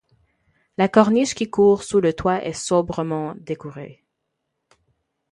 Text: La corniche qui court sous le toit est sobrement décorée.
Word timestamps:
La 0.79 0.87
corniche 0.89 1.35
qui 1.35 1.47
court 1.51 1.83
sous 1.83 2.01
le 2.01 2.13
toit 2.13 2.43
est 2.43 2.53
sobrement 2.53 3.35
décorée. 3.37 4.03